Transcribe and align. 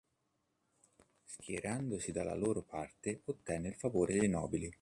Schierandosi 1.25 2.11
dalla 2.11 2.33
loro 2.33 2.63
parte, 2.63 3.21
ottenne 3.25 3.67
il 3.67 3.75
favore 3.75 4.17
dei 4.17 4.27
nobili. 4.27 4.75